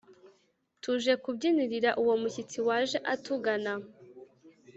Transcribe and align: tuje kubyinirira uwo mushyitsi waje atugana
tuje 0.81 1.13
kubyinirira 1.23 1.91
uwo 2.01 2.13
mushyitsi 2.21 2.57
waje 2.67 2.97
atugana 3.13 3.73